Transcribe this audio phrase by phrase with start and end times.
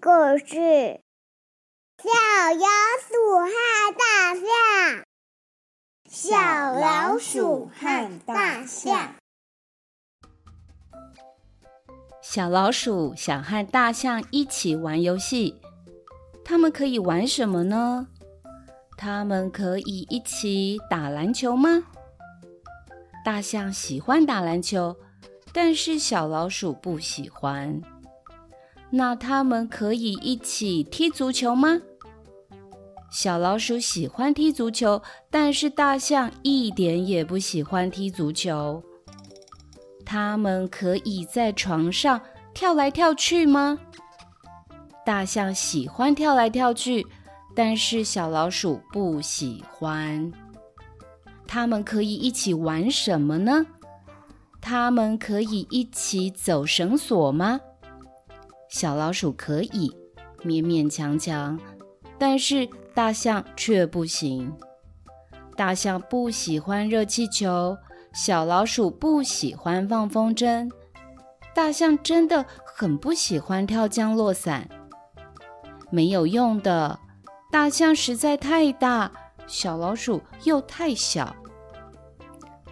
[0.00, 1.00] 故事：
[1.98, 2.08] 小
[2.54, 2.68] 老
[3.02, 3.50] 鼠和
[3.98, 5.04] 大象。
[6.08, 9.16] 小老鼠和大象。
[12.22, 15.60] 小老鼠想和大象一起玩游戏，
[16.44, 18.06] 他们可以玩什么呢？
[18.96, 21.82] 他们可以一起打篮球吗？
[23.24, 24.96] 大象喜欢打篮球，
[25.52, 27.82] 但是小老鼠不喜欢。
[28.90, 31.80] 那他们可以一起踢足球吗？
[33.10, 38.82] 小老鼠喜欢踢足球，但是大象一点也不喜欢踢足球。
[40.04, 42.20] 他们可以在床上
[42.54, 43.78] 跳来跳去吗？
[45.04, 47.06] 大象喜欢跳来跳去，
[47.54, 50.32] 但是小老鼠不喜欢。
[51.46, 53.66] 他们可以一起玩什么呢？
[54.60, 57.60] 他们可以一起走绳索吗？
[58.68, 59.90] 小老鼠可以
[60.42, 61.58] 勉勉强强，
[62.18, 64.52] 但是大象却不行。
[65.56, 67.76] 大象不喜欢热气球，
[68.12, 70.70] 小老鼠不喜欢放风筝。
[71.54, 74.68] 大象真的很不喜欢跳降落伞。
[75.90, 77.00] 没有用的，
[77.50, 79.10] 大象实在太大，
[79.46, 81.34] 小老鼠又太小。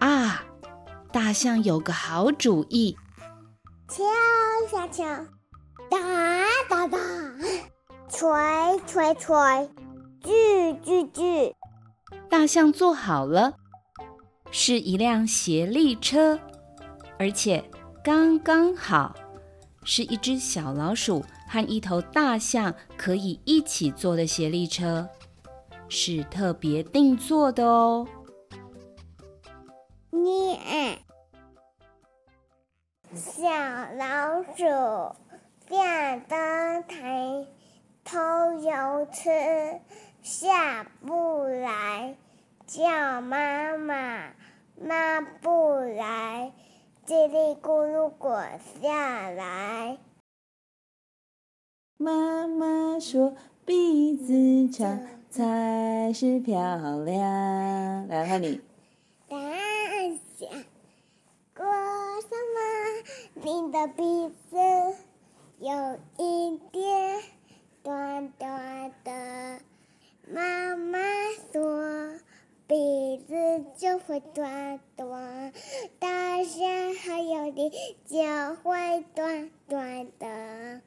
[0.00, 0.44] 啊，
[1.12, 2.96] 大象有个好主意，
[3.88, 4.04] 跳
[4.70, 5.02] 下去。
[5.90, 5.98] 打
[6.68, 6.98] 打打，
[8.08, 9.70] 锤锤锤，
[10.20, 11.54] 锯锯锯。
[12.28, 13.54] 大象做好了，
[14.50, 16.38] 是一辆斜力车，
[17.18, 17.62] 而且
[18.02, 19.14] 刚刚好，
[19.84, 25.08] 是一只小老鼠和一头大象可以一起坐的斜力车，
[25.88, 28.06] 是特别定做的哦。
[30.10, 30.58] 你，
[33.14, 33.48] 小
[33.96, 35.23] 老鼠。
[35.66, 37.46] 变得抬
[38.04, 38.18] 头
[38.52, 39.80] 有吃，
[40.22, 42.16] 下不来，
[42.66, 44.34] 叫妈妈，
[44.78, 46.52] 妈不来，
[47.06, 49.96] 叽里咕噜滚下来。
[51.96, 53.34] 妈妈说
[53.64, 55.00] 鼻子长
[55.30, 56.58] 才是漂
[57.00, 58.06] 亮。
[58.08, 58.60] 来，换你。
[59.28, 59.38] 大
[60.36, 60.50] 象，
[61.56, 62.60] 为什么
[63.42, 64.56] 你的鼻子？
[65.58, 67.22] 有一点
[67.82, 69.60] 短短的，
[70.28, 70.98] 妈妈
[71.52, 72.18] 说
[72.66, 75.52] 鼻子就会短短，
[75.98, 77.70] 大象还有你
[78.06, 80.80] 就会短短的。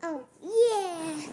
[0.00, 1.28] 哦耶。